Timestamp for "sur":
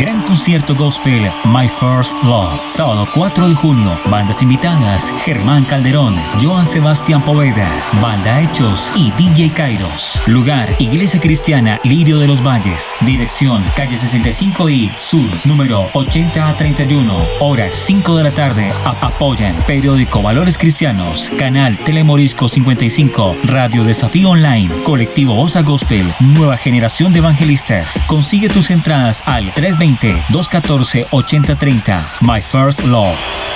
14.96-15.28